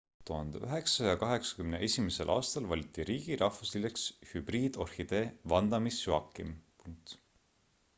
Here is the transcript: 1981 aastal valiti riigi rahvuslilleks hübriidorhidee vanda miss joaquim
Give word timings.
1981 0.27 2.33
aastal 2.37 2.67
valiti 2.73 3.07
riigi 3.11 3.39
rahvuslilleks 3.43 4.09
hübriidorhidee 4.33 5.23
vanda 5.55 5.85
miss 5.89 6.03
joaquim 6.09 6.57